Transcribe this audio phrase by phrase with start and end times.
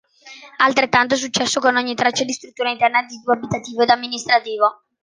[0.57, 4.81] Altrettanto è successo con ogni traccia di struttura interna di tipo abitativo ed amministrativo.